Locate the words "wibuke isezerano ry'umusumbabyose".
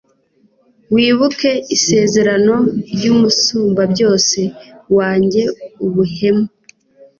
0.93-4.41